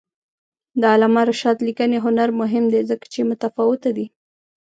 [0.79, 4.07] د علامه رشاد لیکنی هنر مهم دی ځکه چې متفاوته دی.